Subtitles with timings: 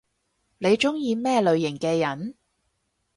[0.57, 2.33] 你中意咩類型嘅人？